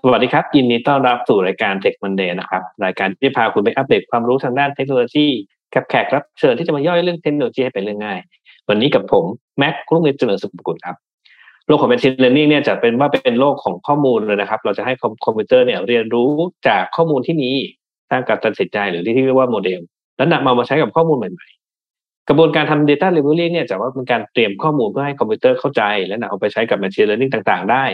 [0.00, 5.26] สวัสดีครับยินดีต้อนรับสู่รายการ Tech Monday นะครับ รายการที่พาคุณไปอัปเดตความรู้ทางด้านเทคโนโลยี
[5.74, 8.20] กับแขกรับเชิญที่จะมาย่อยเรื่องเทคโนโลยีให้เป็นเรื่องง่าย
[8.68, 9.24] วันนี้กับผม
[9.58, 10.96] แม็กกรุงเงินเจริญสุขกุลครับ
[11.66, 14.94] โลกของ Machine Learning เนี่ยจะเป็นว่าเป็นโลกของข้อมูลเลยนะครับ เราจะให้
[15.24, 16.28] คอมพิวเตอร์เนี่ยเรียนรู้
[16.68, 17.50] จากข้อมูลที่มี
[18.10, 19.80] สร้างการตัดสินใจหรือที่เรียกว่าโมเดล
[20.16, 27.84] แล้วนำมามาใช้กับข้อมูลใหม่ๆ กระบวนการทำ Data Labeling เนี่ยจะว่าเป็นการเตรียมข้อมูลเพื่อให้คอมพิวเตอร์เข้าใจ และนำเอาไปใช้กับ Machine Learning ต่าง ๆ ได้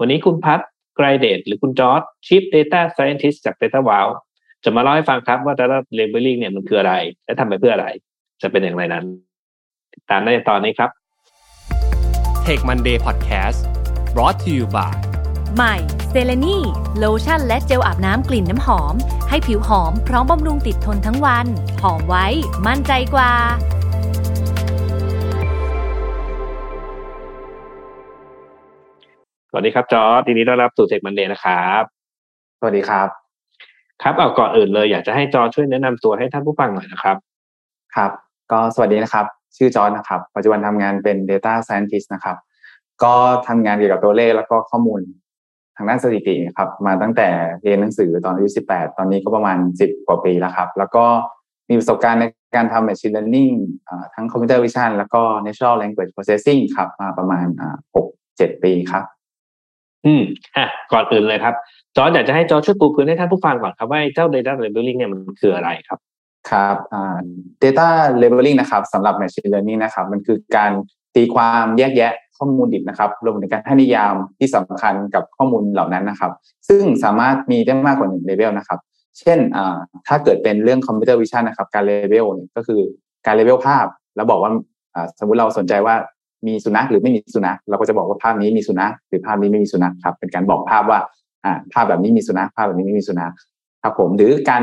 [0.00, 0.60] วันนี้คุณพัฒน์
[1.00, 4.08] ไกรเดชหรือคุณจอร์ด Chief Data Scientist จาก Data Wow
[4.64, 7.88] จะมาเล่าให้ฟังครับว่า Data Labeling เนี่ยมันคืออะไร และทำไปเพื่ออะไร
[8.42, 9.04] จะเป็นอย่างไรนั้น
[9.94, 10.90] ติดตามได้ในตอนนี้ครับ
[12.46, 13.58] Tech Monday Podcast
[14.14, 14.94] brought to you by
[15.56, 15.76] ใหม่
[16.10, 16.58] เซเลนี
[16.98, 18.94] โลชั่นและเจลอาบน้ำกลิ่นน้ำหอม
[19.28, 21.46] ให้ผิวหอมพร้อมบำรุงติดทนทั้งวัน
[21.82, 22.26] หอมไว้
[22.66, 23.32] มั่นใจกว่า
[29.52, 31.82] สวัสดีครับจอร์ดยินดีต้อนรับสู่ Tech Monday นะครับ
[32.58, 33.08] สวัสดีครับ
[34.02, 37.16] ครับเอาก่อนอื่นเลยอยากจะให้จอร์ดช่วยแนะนำตัวให้ท่านผู้ฟังหน่อยนะครับ
[37.96, 38.10] ครับ
[38.52, 39.26] ก็สวัสดีนะครับ
[39.56, 42.36] ชื่อจอร์ดนะครับ ปัจจุบันทำงานเป็น Data Scientist นะครับ
[43.02, 43.14] ก็
[43.48, 45.00] ทำงานเกี่ยวกับตัวเลขแล้วก็ข้อมูล
[45.76, 47.28] ทางด้านสถิติครับ มาตั้งแต่
[47.62, 51.04] เรียนหนังสือตอนอายุ18ตอนนี้ก็ประมาณ10กว่าปีแล้วครับ แล้วก็
[51.68, 52.24] มีประสบการณ์ใน
[52.56, 53.56] การทำ Machine Learning
[54.14, 57.46] ทั้ง Computer Vision แล้วก็ Natural Language Processing ครับ มาประมาณ
[58.06, 59.04] 6-7ปีครับ
[60.06, 60.22] อืม
[60.56, 61.54] อะก่อนอื่นเลยครับ
[61.96, 65.98] จอร์ดอยากจะให้จอร์ดช่วยปูพื้นให้ท่านผู้ฟังก่อนครับว่าเจ้า data labeling เนี่ยมันคืออะไรครับ
[66.50, 66.76] ครับ
[67.62, 67.88] data
[68.22, 70.72] labeling นะครับสำหรับ machine learning นะครับ มันคือการ
[71.16, 76.32] ตีความแยกแยะข้อมูลดิบนะครับรวมถึงการให้นิยามที่สำคัญกับข้อมูลเหล่านั้นนะครับ
[76.68, 78.78] ซึ่งสามารถมีได้มากกว่าหนึ่งเลเวลนะครับ
[79.18, 79.38] เช่น
[80.06, 82.26] ถ้าเกิดเป็นเรื่อง computer vision นะครับ การเลเวล
[82.56, 82.80] ก็คือ
[83.26, 84.50] การเลเวลภาพ แล้วบอกว่า
[85.18, 85.94] สมมุติเราสนใจว่า
[86.46, 91.00] มีสุนัขหรือไม่มีสุนัขเราก็จะบอกว่าภาพนี้มีสุนัขหรือภาพนี้ไม่มีสุนัขครับ เป็นการบอกภาพว่า
[91.44, 93.32] อ่าภาพแบบนี้มีสุนัขภาพแบบนี้ไม่มีสุนัข
[93.82, 94.62] ครับผมหรือการ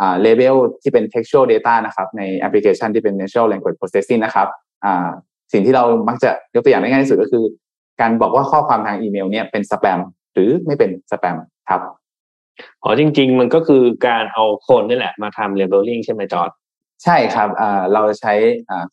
[0.00, 4.48] อ่าเลเวลที่เป็น textual data นะครับ ในแอปพลิเคชันที่เป็น natural language processing นะครับ
[4.84, 5.08] อ่า
[5.52, 7.44] สิ่งที่เรามักจะยกตัวอย่างได้ง่ายที่สุดก็คือ
[8.00, 9.98] การบอกว่าข้อความทางอีเมล เนี่ยเป็นสแปม
[10.34, 11.36] หรือไม่เป็นสแปม
[11.68, 11.80] ครับ
[12.82, 16.50] อ๋อจริง ๆ มันก็คือการเอาคนนี่แหละมาทำ labeling ใช่ไหมจอร์ด
[17.04, 17.48] ใช่ครับ
[17.92, 18.34] เราใช้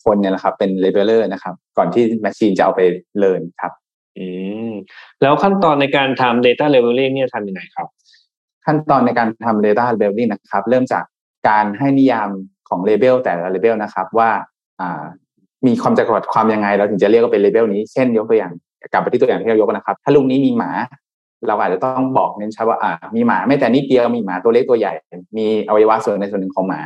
[0.06, 2.82] คนเนี่ยแหละครับ เป็น labeler นะครับ ก่อนที่ machine จะเอาไป
[3.18, 3.72] learn ครับ
[4.18, 4.26] อื
[4.70, 4.74] ม
[5.22, 7.88] แล้วขั้นตอนในการทำ data labeling เนี่ยทำยังไงครับ
[8.66, 11.04] ขั้นตอนในการทำ data labeling นะครับ เริ่มจาก
[11.50, 12.30] การให้นิยาม
[12.70, 14.30] ของ label แต่ละ label นะครับ ว่า
[15.68, 18.52] มีความจำกัดความยังไง เราถึงจะเรียกว่าเป็น label นี้ เช่นยกตัวอย่าง
[18.94, 20.72] กลับไปที่ตัวอย่างที่เรายกนะครับ ถ้ารูปนี้มีหมา
[21.48, 24.94] เราอาจจะต้องบอกเน้นชัดว่าอ่ามีหมาแม้แต่นิดเดียวมีหมาตัวเล็กตัวใหญ่
[25.38, 26.82] มีอวัยวะส่วนในส่วนหนึ่งของหมา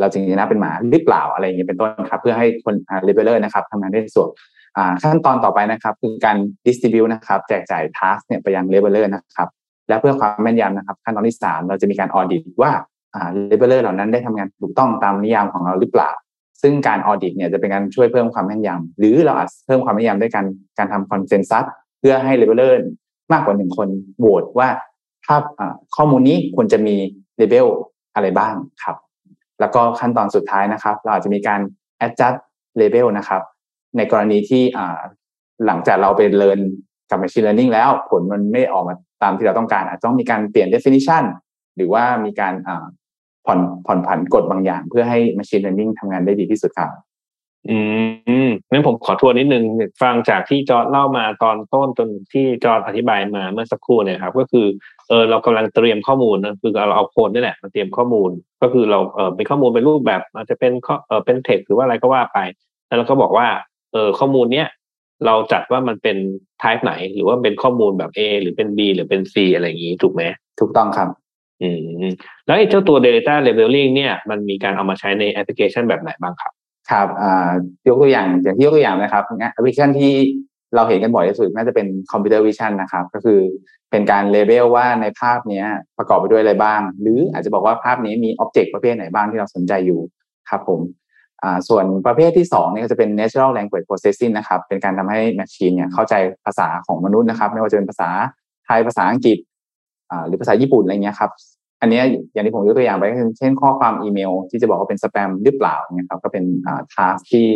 [0.00, 2.74] เราจึงจะนับเป็นหมาหรือเปล่าอะไรอย่างเงี้ยเป็นต้นครับ เพื่อให้คน
[3.04, 4.28] เลเวลเลอร์นะครับทำงานได้ส่วน
[5.02, 6.36] ขั้นตอนต่อไปนะครับ คือการ
[6.66, 9.48] distribute นะครับ แจกจ่าย task เนี่ยไปยังเลเวลเลอร์นะครับ
[9.88, 12.72] และเพื่อความแม่นยำนะครับ ขั้นตอนที่สามเราจะมีการ audit ว่า
[13.48, 16.10] เลเวลเลอร์เหล่านั้นได้ทำงานถูกต้องตามนิยามของเราหรือเปล่า
[16.62, 20.46] ซึ่งการ audit เนี่ยจะเป็นการช่วยเพิ่มความแม่นยำหรือเราอาจเพิ่มความแม่นยำด้วยการ
[20.78, 21.64] การทำ consensus
[21.98, 22.80] เพื่อให้เลเวลเลอร์
[23.32, 24.68] มากกว่าหนึ่งคนโหวตว่า
[25.26, 25.36] ภา
[25.96, 26.96] ข้อมูลนี้ควรจะมี
[27.36, 27.66] เลเวล
[28.14, 28.96] อะไรบ้างครับ
[29.60, 31.60] แล้วก็ขั้นตอนสุดท้ายนะครับ เราอาจจะมีการ
[32.06, 32.38] adjust
[32.80, 33.42] label นะครับ
[33.96, 34.62] ในกรณีที่
[35.66, 36.60] หลังจากเราไปเรียน
[37.10, 41.22] กับ machine learning แล้วผลมันไม่ออกมาตามที่เราต้องการ อาจจะต้องมีการเปลี่ยน definition
[41.76, 42.54] หรือว่ามีการ
[43.46, 46.90] ผ่อนผ่อนผันกฎบางอย่าง เพื่อให้ machine learning ทำงานได้ดีที่สุดครับ
[47.70, 47.78] อื
[48.48, 49.64] มงั้นผมขอทวนนิดนึง
[50.02, 54.66] ฟังจากที่จอร์ดเล่ามาตอนต้นจนที่จอร์ดอธิบายมาเมื่อสักครู่เนี่ยครับ ก็คือ
[55.08, 58.30] เออเรากำลังเตรียมข้อมูลนะคือเราเอาโคนนี่แหละมาเตรียมข้อมูล
[58.62, 62.38] ก็คือเราเออเป็นข้อมูลเป็นรูปแบบอาจจะเป็นข้อเออเป็นเทคหรือว่าอะไรก็ว่าไป
[62.86, 63.46] แล้วเราก็บอกว่า
[63.92, 64.68] เออข้อมูลเนี้ย
[65.26, 66.16] เราจัดว่ามันเป็น
[66.62, 70.22] type ไหน หรือว่าเป็นข้อมูลแบบ A หรือเป็น B หรือเป็น C อะไรอย่างนี้ถูกไหม
[70.60, 71.08] ถูกต้องครับ
[71.62, 71.68] อื
[72.04, 72.10] ม
[72.46, 76.52] แล้วไอ้เจ้าตัว data labeling เนี่ยมันมีการเอามาใช้ในแอปพลิเคชันแบบไหนบ้างครับ
[76.90, 77.08] ครับ
[77.88, 80.12] ยกตัวอย่างอย่างที่ยกตัวอย่างนะครับแอปพลิเคชันที่
[80.76, 83.40] เราเห็นกันบ่อยที่สุดน่าจะเป็น computer vision นะครับ ก็คือ
[83.90, 85.64] เป็นการ label ว่าในภาพนี้
[85.98, 90.00] ประกอบไปด้วยอะไรบ้าง หรืออาจจะบอกว่าภาพนี้มี object ประเภทไหนบ้างที่เราสนใจอยู่
[90.50, 90.80] ครับผม
[91.68, 96.14] ส่วนประเภทที่2นี่ก็จะเป็น natural language processing นะครับ เป็นการทำให้ machine เนี่ยเข้าใจ
[96.46, 98.10] ภาษาของมนุษย์นะครับ ไม่ว่าจะเป็นภาษา
[98.66, 99.38] ไทยภาษาอังกฤษ
[100.26, 101.30] หรือภาษาญี่ปุ่นอะไรเงี้ยครับ
[101.80, 102.00] อันนี้
[102.32, 106.44] อย่างที่ผมยกตัวอย่างไปก็เช่นข้อความอีเมล ที่จะบอกว่าเป็นสแปมหรือเปล่าเนี่ยครับก็เป็น
[106.92, 107.46] task ที่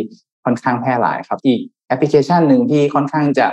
[0.45, 3.47] ค่อนข้างแพร่หลายครับ อีกแอปพลิเคชันหนึ่งที่ค่อนข้างจะ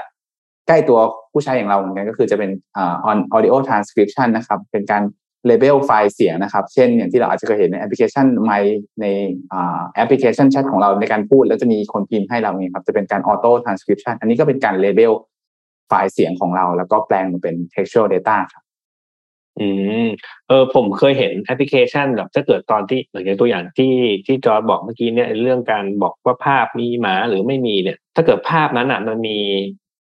[0.66, 0.98] ใกล้ตัว
[1.32, 5.02] ผู้ใช้อย่างเราเหมือนกันก็คือจะเป็นอ่า audio transcription นะครับ เป็นการ
[5.46, 8.52] label ไฟล์เสียงนะครับ เช่นอย่างที่เราอาจจะเคยเห็นในแอปพลิเคชันไม
[9.00, 9.06] ใน
[9.94, 15.12] แอปพลิเคชันแชทของเราในการพูด แล้วจะมีคนพิมพ์ให้เราเนี่ยครับจะเป็นการ audio transcription อันนี้ก็เป็นการ label
[15.88, 18.62] ไฟล์เสียงของเรา แล้วก็แปลงมาเป็น textual data ครับ
[19.60, 19.68] อื
[20.04, 20.06] ม
[20.48, 23.94] เออผมเคยเห็นแอปพลิเคชันแบบถ้าเกิดตอนที่เหมือนตัวอย่างที่
[24.26, 29.38] ที่จอร์ดบอกเมื่อกี้เนี่ยเรื่องการบอกว่าภาพมีหมาหรือไม่มีเนี่ย ถ้าเกิดภาพนั้นอะมันมี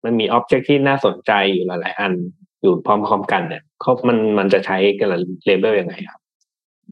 [0.05, 2.13] มันมี object ที่น่าสนใจอยู่หลายๆอัน
[2.61, 5.07] อยู่พร้อมๆกันเนี่ยเขามันมันจะใช้การ
[5.45, 6.19] label ยังไงครับ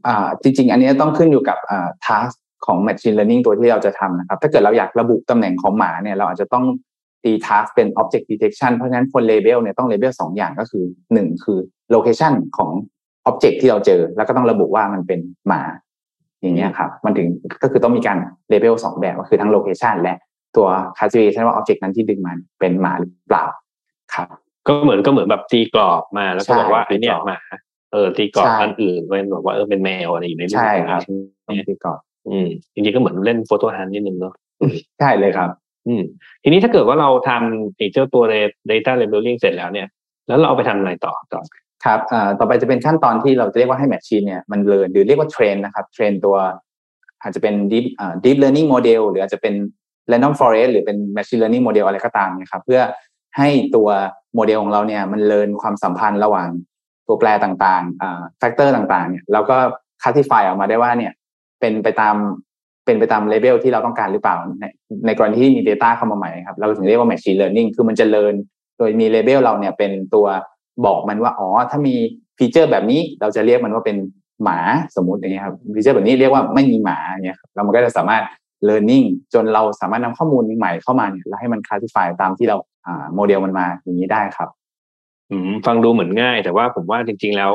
[0.07, 2.29] อ่า จริง ๆ อันนี้ต้องขึ้นอยู่กับอ่า task
[2.65, 6.65] ของ Machine Learning ตัวที่เราจะทำนะครับ ถ้าเกิดเราอยากระบุตำแหน่งของหมาเนี่ยเราอาจจะต้อง
[7.23, 10.83] ตี task เป็น object detection เพราะฉะนั้นคน label เนี่ยต้อง label สองอย่างก็คือ
[11.13, 11.59] หนึ่งคือ
[11.95, 12.71] location ของ
[13.29, 15.61] object ที่เราเจอ แล้วก็ต้องระบุว่ามันเป็นหมา
[16.41, 17.27] อย่างเงี้ยครับ มันถึง
[17.63, 18.17] ก็คือต้องมีการ
[18.51, 20.15] label สองแบบก็คือทั้ง location และ
[20.55, 20.67] ตัว
[20.97, 23.45] classification ว่า object นั้นที่ดึงมันเป็นหมาหรือเปล่า
[24.13, 24.27] ครับ
[24.67, 27.39] ก็เหมือนก็เหมือนแบบตีกรอบมาแล้วก็บอกว่าใช่ไอเนี่ยตีกรอบหมา
[27.93, 31.99] เออตีกรอบใช่อันอื่นเป็นบอกว่าเออเป็นแมวอะไรอยู่ในรูปใช่ครับใช่ไหมต้องตีกรอบ
[32.29, 34.33] อืมจริงๆก็เหมือนเล่น photo hunt นิดนึงเนาะ
[34.99, 35.49] ใช่เลยครับ
[35.87, 36.03] อืม
[36.43, 38.23] ทีนี้ถ้าเกิดว่าเราทำไอ้เจ้าตัว
[38.71, 39.87] data labeling เสร็จแล้วเนี่ย
[40.27, 41.41] แล้วเราเอาไปทำอะไรต่อต่อ
[41.85, 41.99] ครับ
[42.39, 46.35] ต่อไปจะเป็นขั้นตอนที่เราจะเรียกว่าให้ machine เนี่ยมันเรียนหรือเรียกว่า train นะครับ train ตัว
[47.21, 47.85] อาจจะเป็น deep
[48.23, 49.53] deep learning model หรืออาจจะเป็น
[50.11, 52.81] random forest หรือเป็น machine learning model อะไรก็ตามนะครับเพื่อ
[53.37, 53.89] ให้ตัว
[54.35, 56.49] โมเดลของเราเนี่ยมันเรียนความสัมพันธ์ระหว่าง
[57.07, 59.57] ตัวแปรต่างๆอ่า factor ต่างๆเนี่ยแล้วก็
[60.01, 61.11] classify ออกมาได้ว่าเนี่ย
[61.59, 62.15] เป็นไปตาม
[62.85, 64.65] เป็นไปตาม label ที่เราต้องการหรือเปล่า ใน
[65.05, 68.33] ในกรณีที่มี Data เข้ามาใหม่ครับ เราถึงเรียกว่า machine learning คือมันจะเรียน
[68.77, 70.25] โดยมี label เราเนี่ยเป็นตัว
[70.85, 71.95] บอกมันว่าอ๋อถ้ามี
[72.37, 73.97] feature แบบนี้เราจะเรียกมันว่าเป็น
[74.43, 74.57] หมา
[74.95, 78.23] สมมุติอย่างเงี้ยครับ feature แบบนี้เรียกว่าไม่มีหมาเนี่ยครับแล้วมันก็จะสามารถ
[78.67, 82.57] learning จนเราสามารถนำข้อมูลใหม่เข้ามาเนี่ยแล้วให้มัน classify ตามที่เรา
[82.87, 84.49] อ่าโมเดลมันมาอย่างนี้ได้ครับ
[85.31, 87.51] อืมฟังดูเหมือนง่าย แต่ว่าผมว่าจริง ๆแล้ว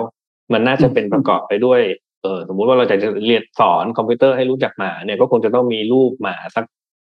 [0.53, 1.81] มันน่าจะเป็นประกอบไปด้วย
[2.23, 6.65] เออสมมุติว่าเราจะเรียนสอนคอมพิวเตอร์ให้รู้จักหมาเนี่ยก็คงจะต้องมีรูปหมาสัก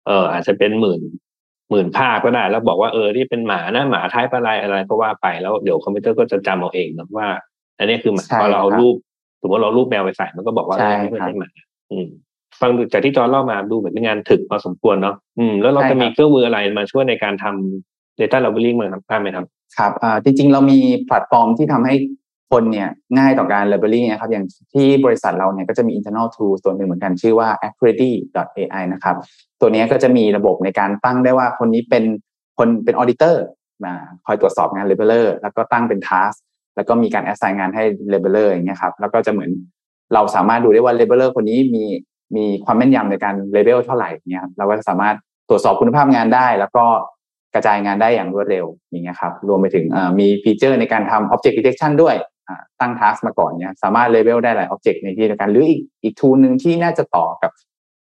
[0.07, 1.01] เอออาจจะเป็นหมื่น
[1.71, 7.27] หมื่นภาพก็ได้ แล้วบอกว่าเออที่เป็นหมานะหมาท้ายอะไรอะไรก็ว่าไปแล้วเดี๋ยวคอมพิวเตอร์ก็จะจำเอาเองนะว่า
[7.77, 8.95] อันนี้คือหมาใช่พอเราเอาครับรูป
[9.41, 11.49] สมมติเราเอารูปแมวไปใส่มันก็บอกว่าใช่เออนี่ไม่ครับใช่หมา
[11.91, 12.07] อืม
[12.61, 19.45] ฟังดูจากที่จอร์จเล่ามาดูเหมือนเป็นงานถึกพอสมควรเนาะอืมแล้วเราใช่จะครับมีเครื่องมืออะไรมาช่วยในการทำ data labeling มั้างครับได้ไหมครับ
[19.77, 21.93] ครับอ่าจริง ๆ เรามีแพลตฟอร์มที่ทำให้
[22.51, 29.15] คนเนี่ยง่ายต่อการ labeling นะครับ อย่างที่บริษัทเราเนี่ยก็จะมี internal tool ตัวหนึ่งเหมือนกันชื่อว่า accuracy.ai นะครับ
[29.61, 32.03] ตัวนี้ก็จะมีระบบในการตั้งได้ว่าคนนี้เป็น
[32.57, 33.35] คนเป็น auditor
[33.85, 33.93] มา
[34.25, 36.37] คอยตรวจสอบงาน labeler แล้วก็ตั้งเป็น task
[36.75, 37.83] แล้วก็มีการ assign งานให้
[38.13, 39.51] labeler อย่างเงี้ยครับ แล้วก็จะเหมือน
[40.13, 41.85] เราสามารถดูได้ว่า labeler คนนี้มี
[42.35, 45.15] มีความแม่นยำในการ label เท่าไหร่เนี่ยครับเราก็สามารถ
[45.49, 46.85] ตรวจสอบคุณภาพงานได้ แล้วก็
[47.55, 49.85] กระจายงานได้อย่างรวดเร็วอย่างเงี้ยครับ รวมไปถึง
[50.19, 52.15] มีฟีเจอร์ในการทำ object detection ด้วย
[52.81, 57.51] ตั้ง task มาก่อนเนี่ยสามารถ label ได้หลาย object ในที่เดียวกัน หรืออีกอีก tool หนึ่งที่น่าจะต่อกับ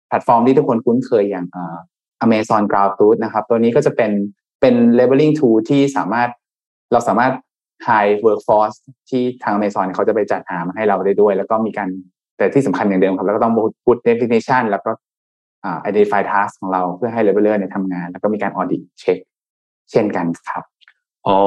[0.08, 1.76] แพลตฟอร์มที่ทุกคนคุ้นเคยอย่างอ่า
[2.24, 4.10] Amazon Ground Truth นะครับ ตัวนี้ก็จะเป็น
[4.60, 6.28] เป็น labeling tool ที่สามารถ
[6.92, 7.32] เราสามารถ
[7.88, 8.76] high workforce
[9.10, 11.88] ที่ทาง Amazon เขาจะไปจัดหามาให้เราได้ด้วย แล้วก็มีการ
[12.36, 14.90] แต่ที่สำคัญอย่างเดิมครับ แล้วก็ต้อง put definition แล้วก็
[15.64, 19.20] อ่า identify task ของเราเพื่อให้ labeler เนี่ยทำงาน แล้วก็มีการ audit check
[19.90, 20.64] เช่นกันครับ
[21.28, 21.40] อ๋อ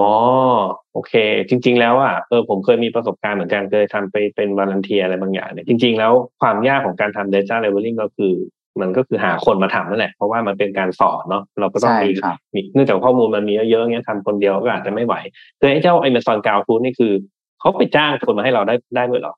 [0.94, 1.14] โอเค
[1.50, 8.34] จริง ๆ แล้วอะเออผมเคยมีประสบการณ์เหมือนกันเคยทำไปเป็นวาลันเทียอะไรบางอย่างเนี่ยจริง ๆ แล้วความยากของการทำ data labeling ก็คือ
[8.82, 15.16] มันก็คือหาคนมาทำนั่นแหละเพราะว่ามันเป็นการสอนเนาะเราก็ต้องใช่มีครับมีเนื่องจากข้อมูลมันมีเยอะๆเงี้ยทำคนเดียวก็อาจจะไม่ไหว
[15.60, 17.14] คือไอ้เจ้า Amazon Cloud Tool นี่คือ
[17.60, 19.34] เขาไปจ้างคนมาให้เราได้ได้ด้วยเหรอ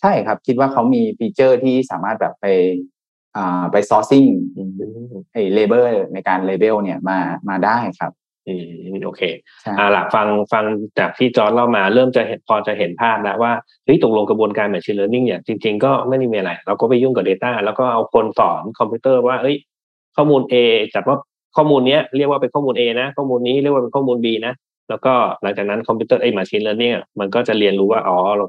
[0.00, 2.46] ใช่ครับ คิดว่าเขามี feature ที่สามารถแบบไป
[3.36, 7.18] อ่าไป sourcing อืมไอ้ label ในการ label เนี่ยมา
[7.48, 8.12] มาได้ครับ
[8.48, 8.54] อื
[8.92, 9.22] มโอเค
[9.62, 10.64] ใช่อ่าหลักฟังฟัง
[10.98, 13.52] จากที่จอร์จเล่ามาเริ่มจะเห็นพอจะเห็นภาพแล้วว่า
[13.84, 19.56] เฮ้ยตกลงกระบวนการ machine learning เนี่ยจริง ๆ ก็ไม่ได้มีอะไรเราก็ไปยุ่งกับ Data แล้วก็เอาคนสอนคอมพิวเตอร์ว่าเอ้ย
[20.16, 20.54] ข้อมูล A
[20.94, 21.16] จัดว่า
[21.56, 24.54] ข้อมูลเนี้ยเรียกว่าเป็นข้อมูล A นะ ข้อมูลนี้เรียกว่าเป็นข้อมูล B นะ
[24.88, 28.46] แล้วก็หลังจากนั้นคอมพิวเตอร์ไอ้ machine learning อะมันก็จะเรียนรู้ว่าอ๋อเรา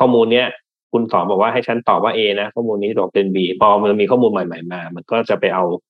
[0.00, 0.46] ข้อมูลเนี้ย
[0.92, 5.87] คุณสอนบอกว่าให้ฉันตอบว่า A นะ ข้อมูลนี้ตอบเป็น B พอมันมีข้อมูลใหม่ ๆ มา มันก็จะไปเอาเอ่อ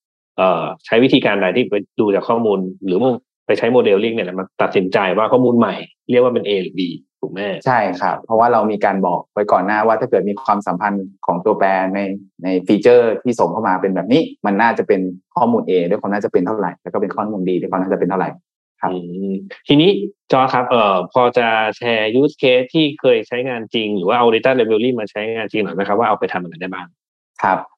[0.87, 2.99] ใช้วิธีการใดที่ไปดูจากข้อมูล หรือ
[3.47, 5.75] ไปใช้โมเดลลิ่งเนี่ยแหละมาตัดสินใจว่าข้อมูลใหม่
[6.11, 6.80] เรียกว่าเป็น A หรือ B
[7.21, 12.00] ถูกไหมใช่ครับ เพราะว่าเรามีการบอกไว้ก่อนหน้าว่าถ้าเกิดมีความสัมพันธ์ของตัวแปรใน
[12.45, 15.00] ใน feature ที่ส่งเข้ามาเป็นแบบนี้ มันน่าจะเป็น
[15.37, 18.28] ข้อมูล A ด้วยความน่าจะเป็นเท่าไหร่แล้วก็เป็นข้อมูล B ด้วยความน่าจะเป็นเท่าไหร่
[18.80, 18.97] ครับอื
[19.33, 19.35] ม
[19.68, 19.90] ทีนี้
[20.33, 26.87] จอร์จครับเอ่อพอจะแชร์ use case ที่เคยใช้งานจริง หรือว่าเอา data labeling มาใช้งานจริงหน่อยไหมครับว่าเอาไปทำอะไรได้บ้าง
[27.42, 27.77] ครับอ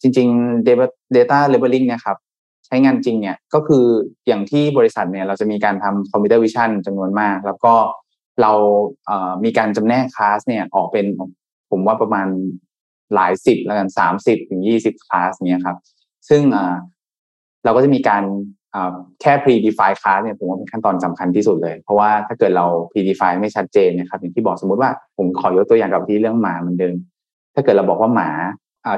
[0.00, 0.86] จริงๆ data
[1.16, 2.18] data labeling เนี่ยครับ
[2.66, 3.84] ใช้งานจริงเนี่ยก็คือ
[4.26, 7.74] อย่างที่บริษัทเนี่ยเราจะมีการทำ computer vision จำนวนมาก แล้วก็
[8.42, 8.52] เรา
[9.44, 11.06] มีการจำแนกคลาสเนี่ยออกเป็น
[11.70, 12.28] ผมว่าประมาณ
[13.14, 15.76] หลายสิบแล้วกันสามสิบถึงยี่สิบคลาสเนี่ยครับ
[16.28, 16.42] ซึ่ง
[17.64, 18.24] เราก็จะมีการ
[19.20, 26.94] แค่ pre-define class เนี่ยผมว่าเป็นขั้นตอนสำคัญที่สุดเลย เพราะว่าถ้าเกิดเรา pre-define ไม่ชัดเจนนะครับอย่างที่บอกสมมติว่าผมขอยกตัวอย่างกับที่เรื่องหมาเหมือนเดิม
[27.54, 28.30] ถ้าเกิดเราบอกว่าหมา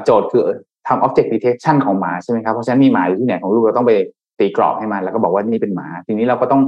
[0.05, 0.43] โจทย์คือ
[0.87, 3.93] ทำ object detection ของหมาใช่ไหมครับเพราะฉะนั้นมีหมาอยู่ที่ไหนของลูกเราต้องไป
[4.39, 6.61] ตีกรอบให้มัน แล้วก็บอกว่านี่เป็นหมา ทีนี้เราก็ต้อง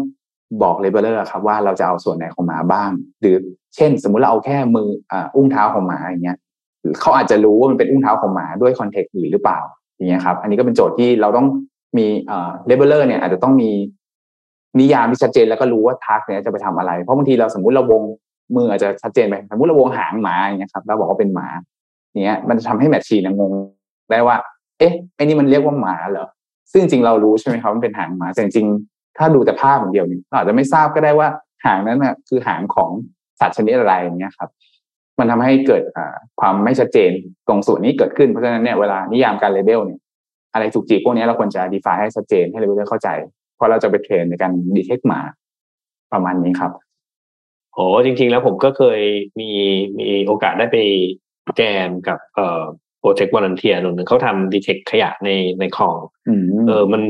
[0.64, 2.90] บอก labeler ครับว่าเราจะเอาส่วนไหนของหมาบ้าง
[3.22, 3.36] หรือ
[3.76, 4.88] เช่น สมมุติเราเอาแค่มือ
[5.36, 6.38] อุ้งเท้าของหมาอย่างเงี้ย
[7.02, 9.60] เขาอาจจะรู้ว่ามันเป็นอุ้งเท้าของหมาด้วย context อื่นหรือเปล่า
[9.96, 11.48] อย่างเงี้ยครับ อันนี้ก็เป็นโจทย์ที่เราต้อง
[11.98, 13.72] มีเอ่อเลเวลเลอร์เนี่ยอาจจะต้องมี
[14.80, 18.02] นิยามที่ชัดเจนแล้วก็รู้ว่า task เนี่ยจะไปทำอะไร เพราะบางทีเราสมมุติเราวง
[18.56, 21.48] มืออาจจะชัดเจนไปสมมติเราวงหางหมาอย่างเงี้ยครับเราบอกว่าเป็นหมา
[22.22, 23.52] เนี้ยมันจะทำให้ machine งง
[24.12, 24.36] ได้ว่า
[24.80, 26.28] เอ๊ะไอ้นี่มันเรียกว่าหมาเหรอ
[26.72, 28.68] ซึ่งจริงเรารู้ใช่ไหมครับมันเป็นหางหมาแต่จริง
[29.18, 31.28] ถ้าดูแต่ภาพอย่างเดียวนี่เราอาจจะไม่ทราบก็ได้ว่า
[31.66, 32.92] หางนั้นน่ะคือหางของ
[33.40, 34.50] สัตว์ชนิดอะไรอย่างเงี้ยครับ
[35.20, 35.82] มันทำให้เกิด
[36.40, 37.12] ความไม่ชัดเจน
[37.48, 40.00] ตรงส่วนนี้เกิดขึ้นเพราะฉะนั้นเนี่ยเวลานิยามการ label เนี่ย
[40.54, 43.10] อะไรถูกจีพวกนี้เราควรจะ define ให้ชัดเจนให้เลเวลเข้าใจ
[43.56, 45.22] เพราะเราจะไป train ในการ detect หมา
[46.14, 46.72] ประมาณนี้ครับ
[47.74, 49.02] โอ้จริง ๆ แล้วผมก็เคย
[49.40, 49.50] มี
[50.00, 50.78] มีโอกาสได้ไป
[51.58, 52.64] แจมกับเอ่อ
[53.00, 55.98] โปรเจกต์ volunteer หนึ่งเขาทำ detect ขยะในในคลอง
[56.68, 57.02] เออมัน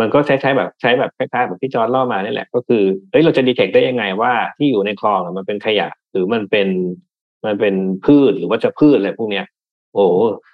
[0.00, 6.68] มันก็ใช้ใช้แบบใช้แบบคล้ายๆแบบที่จอร์จเล่ามานี่แหละ ก็คือเฮ้ยเราจะ detect ได้ยังไงว่าที่อยู่ในคลองมันเป็นขยะ หรือมันเป็น
[7.44, 7.74] มันเป็น
[8.04, 9.46] พืชหรือว่าจะพืชอะไรพวกเนี้ย
[9.94, 10.06] โอ้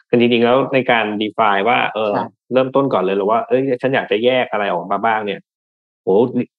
[0.08, 2.12] คือจริงๆแล้วในการ define ว่าเออ
[2.52, 5.40] เริ่มต้นก่อนเลยหรือว่าเอ้ยฉันอยากจะแยกอะไรออกมาบ้างเนี่ย
[6.04, 6.16] โอ้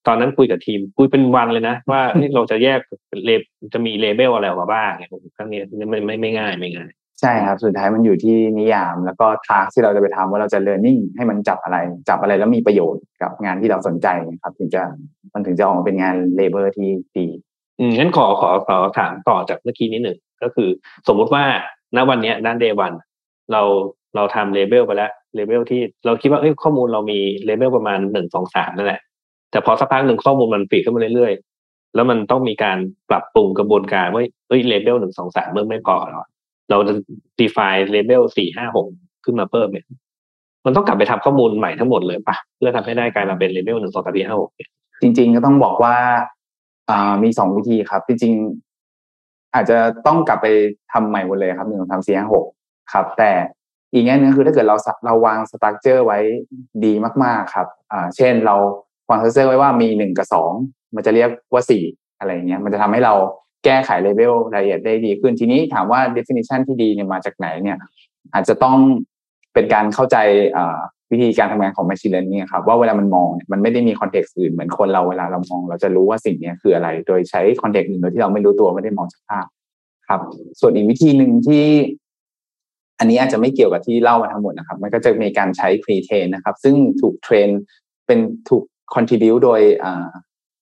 [0.07, 2.01] ตอนนั้นคุยกับทีมคุยเป็นวันเลยนะ ว่า
[2.35, 2.79] เราจะแยก
[3.25, 3.31] เล
[3.73, 5.59] จะมี label อะไรออกมาบ้างเนี่ยครั้งนี้
[5.89, 11.77] ไม่ไม่ไม่ง่ายไม่ง่ายใช่ครับ สุดท้ายมันอยู่ที่นิยามแล้วก็ทาร์ที่เราจะไปทำว่าเราจะเรียนรู้ให้มันจับอะไร
[12.09, 14.07] จับอะไรแล้วมีประโยชน์กับงานที่เราสนใจ
[14.43, 14.81] ครับ ถึงจะ
[15.33, 17.27] มันถึงจะออกมาเป็นงาน label ที่ดี
[17.79, 20.69] อืมงั้นขอขอขอถามต่อจากเมื่อกี้นิดหนึ่งก็คือ
[21.07, 21.43] สมมุติว่า
[21.95, 22.93] ณวันนี้ด้าน day one
[23.51, 23.61] เรา
[24.15, 29.01] เราทำ label ไปแล้ว label ที่เราคิดว่าเอ้ยข้อมูลเรามี label ประมาณหนึ่งสองสามนั่นแหละ
[29.53, 32.77] แต่พอสักพักหนึ่งข้อมูลมันปีขึ้นมาเรื่อยๆ แล้วมันต้องมีการ
[33.09, 36.23] ปรับปรุงกระบวนการว่าเฮ้ย label หนึ่งสองสามมันไม่พอหรอ
[36.69, 36.93] เราจะ
[37.39, 38.87] define เลเบลสี่ห้าหก
[39.25, 39.85] ขึ้นมาเพิ่มเนี่ย
[40.65, 44.49] มันต้องกลับไปทำข้อมูลใหม่ทั้งหมดเลยปะเพื่อทำให้ได้กลายมาเป็น label หนึ่งสองสามสี่ห้าหก
[45.01, 45.95] จริง ๆ ก็ต้องบอกว่า
[46.89, 48.33] อ่ามีสองวิธีครับ จริง
[48.93, 50.47] ๆ อาจจะต้องกลับไป
[50.91, 52.45] ทำใหม่หมดเลยครับหนึ่งสองสามสี่ห้าหก
[52.93, 53.31] ครับ แต่
[53.93, 56.19] อีกแง่นึงคือถ้าเกิดเราเราวาง structure ไว้
[56.85, 56.93] ดี
[57.23, 58.55] มาก ๆ ครับ อ่า เช่นเรา
[59.07, 60.51] วาง structure ไว้ว่ามีหนึ่งกับสอง
[60.95, 61.83] มันจะเรียกว่าสี่
[62.19, 63.13] อะไรเงี้ยมันจะทำให้เรา
[63.65, 67.77] แก้ไขเลเวลรายละเอียดได้ดีขึ้นทีนี้ถามว่า definition ที่ดีเนี่ยมาจากไหนเนี่ย
[68.33, 68.77] อาจจะต้อง
[69.53, 70.17] เป็นการเข้าใจ
[71.11, 79.45] วิธีการทำงานของ machine learning ครับว่าเวลามันมองมันไม่ได้มี context อื่นเหมือนคนเราเวลาเรามอง เราจะรู้ว่าสิ่งนี้คืออะไร โดยใช้ context อื่นโดยที่เราไม่รู้ตัวไม่ได้มองจากภาพ
[80.07, 80.21] ครับ
[80.59, 81.65] ส่วนอีกวิธีหนึ่งที่
[82.99, 87.47] อันนี้อาจจะไม่เกี่ยวกับที่เล่ามาทั้งหมดนะครับ มันก็จะมีการใช้ pre train นะครับ ซึ่งถูกเทรน
[88.05, 88.19] เป็น
[88.49, 88.63] ถูก
[88.95, 89.61] contribu โดย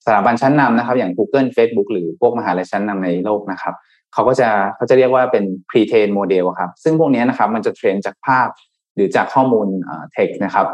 [0.06, 3.76] สถาบันชั้นนำนะครับ อย่าง Google Facebook หรือพวกมหาลัยชั้นนำในโลกนะครับ
[4.14, 8.50] เขาก็จะเขาจะเรียกว่าเป็น pre-train model ครับ ซึ่งพวกนี้นะครับมันจะ train จากภาพ
[8.96, 9.68] หรือจากข้อมูล
[10.14, 10.68] เทคนะครับ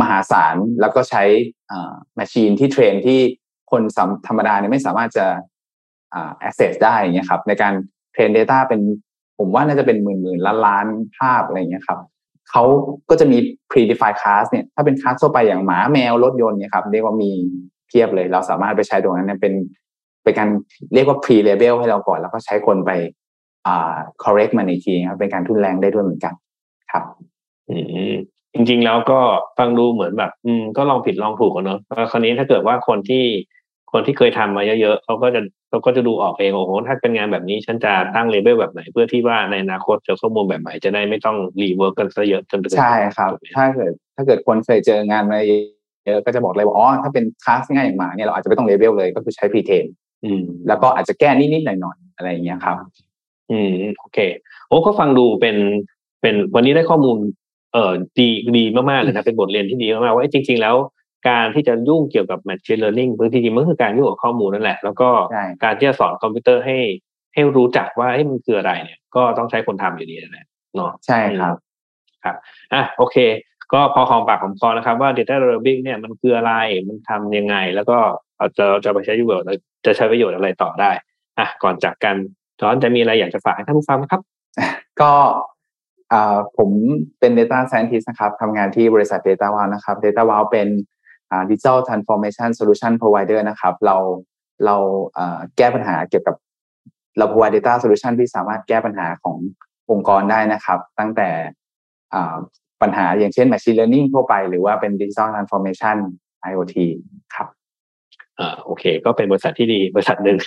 [0.00, 1.22] มหาศาลแล้วก็ใช้
[2.16, 3.20] machine ที่ train ที่
[3.70, 3.82] คน
[4.26, 5.26] ธรรมดาเนี่ยไม่สามารถจะ
[6.46, 7.74] access ได้เงี้ยครับในการ
[8.12, 8.80] เทรน Data เป็น
[9.38, 10.86] ผมว่าน่าจะเป็นหมื่นหมื่นล้านล้าน
[11.18, 11.98] ภาพอะไรเงี้ยครับ
[12.50, 12.64] เขา
[13.10, 13.38] ก็จะมี
[13.70, 17.30] pre-defined class เนี่ยถ้าเป็นคลาสทั่วไปอย่างหมาแมวรถยนต์เนี่ยครับเรียกว่ามี
[17.88, 19.54] เทียบเลย เราสามารถไปใช้ตรงนั้นเป็น
[20.24, 20.48] เป็นการ
[20.94, 22.90] เรียกว่า pre label ให้เราก่อน แล้วก็ใช้คนไป
[23.66, 26.34] อ่า correct มันอีกทีครับเป็นการทุนแรงได้ด้วยเหมือนกัน
[26.92, 27.04] ครับ
[27.70, 27.76] อื
[28.10, 28.12] ม
[28.54, 29.18] จริง ๆ แล้วก็
[29.58, 31.80] ฟังดูเหมือนแบบ อืมก็ลองผิดลองถูกกันเนอะ
[32.10, 33.24] คราวนี้ถ้าเกิดว่าคนที่
[33.92, 49.86] คนที่เคยทำมาเยอะๆเขาก็จะเขาก็จะดูออกเองโอ้โหถ้าเป็นงานแบบนี้ฉันจะตั้งเลเวลแบบไหน เพื่อที่ว่าในอนาคตจะข้อมูลแบบไหนจะได้ไม่ต้องrework กันซะเยอะจนใช่ครับ ถ้าเกิดถ้าเกิดคนเคยเจองานมาเยอะก็จะบอกเลยว่าอ๋อถ้าเป็นคลาสง่ายอย่างหมาเนี่ยเราอาจจะไม่ต้องเลเวลเลยก็คือใช้ pretrain
[50.68, 52.76] แล้วก็อาจจะแก้นิดๆหน่อยๆอะไรอย่างเงี้ยครับ
[53.50, 54.18] อืมโอเค
[54.68, 55.56] โอ้ก็ฟังดูเป็น
[56.22, 57.18] เป็นวันนี้ได้ข้อมูล
[57.72, 60.74] เอ่อดีดีมากๆเลยนะเป็นบทเรียนที่ดีมากๆว่าจริง ๆ แล้ว
[61.28, 65.08] การที่จะยุ่งเกี่ยวกับ machine learning บางทีมันคือการยุ่งกับข้อมูลนั่นแหละ แล้วก็
[65.64, 66.78] การที่จะสอนคอมพิวเตอร์ให้
[67.34, 71.54] ให้รู้จักว่าให้มันคืออะไรเนี่ย ก็ต้องใช้คนทำอยู่ดีนะเนาะใช่ครับ
[72.24, 72.36] ครับ
[72.72, 73.16] อะโอเค
[73.72, 76.52] ก็พอหอมปากหอมคอนะครับว่า data labeling เนี่ยมันคืออะไร
[76.88, 77.98] มันทำยังไง แล้วก็
[78.36, 79.46] เราจะจะไปใช้ประโยชน์
[79.86, 80.90] จะใช้ประโยชน์อะไรต่อได้
[81.38, 82.16] อะก่อนจากกัน
[82.60, 84.20] จอนจะมีอะไรอยากจะฝากให้ท่านผู้ฟังไหมครับ
[85.00, 85.12] ก็
[86.58, 86.70] ผม
[87.20, 90.68] เป็น data scientist นะครับทำงานที่บริษัท data wow นะครับ data wow เป็น
[91.50, 93.96] digital transformation solution provider นะครับ เรา
[94.66, 94.76] เรา
[95.56, 96.36] แก้ปัญหาเกี่ยวกับ
[97.18, 99.36] เรา provide data solution ที่สามารถแก้ปัญหาของ
[99.90, 101.30] องค์กรได้นะครับ ตั้งแต่
[102.82, 105.96] ปัญหาอย่างเช่น machine learning ทั่วไป หรือว่าเป็น digital transformation
[106.50, 106.76] IoT
[107.34, 107.48] ครับ
[108.38, 110.38] อ่าโอเค ก็เป็นบริษัทที่ดีบริษัทหนึ่ง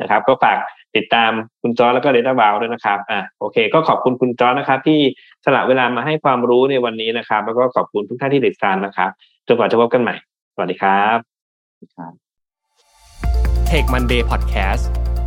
[0.00, 0.58] นะครับ ก็ฝาก
[0.96, 1.30] ติดตาม
[1.62, 5.00] คุณจอแล้วก็เดต้าบาวด้วยนะครับอ่าโอเค ก็ขอบคุณคุณจอนะครับ ที่
[5.44, 9.10] สละเวลามาให้ความรู้ในวันนี้นะครับ แล้วก็ขอบคุณทุกท่านที่ติดตามนะครับ
[9.46, 10.14] จนกว่าจะพบกันใหม่
[10.54, 11.18] สวัสดีครับ
[11.96, 12.12] ครับ
[13.70, 14.84] Tech Monday Podcast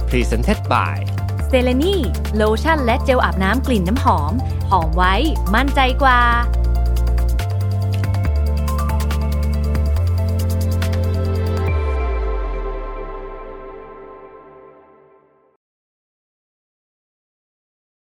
[0.10, 0.98] Presented by
[1.48, 1.96] เซเลนี
[2.36, 4.34] โลชั่นและเจลอาบน้ำกลิ่นน้ำหอม
[4.72, 5.14] หอมไว้
[5.56, 6.22] มั่นใจกว่า